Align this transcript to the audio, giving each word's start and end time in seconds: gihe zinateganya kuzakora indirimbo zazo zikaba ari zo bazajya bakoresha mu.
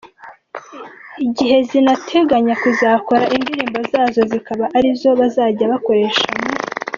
gihe 1.35 1.57
zinateganya 1.69 2.53
kuzakora 2.63 3.23
indirimbo 3.35 3.79
zazo 3.91 4.21
zikaba 4.31 4.65
ari 4.77 4.89
zo 4.99 5.11
bazajya 5.19 5.65
bakoresha 5.73 6.25
mu. 6.39 6.45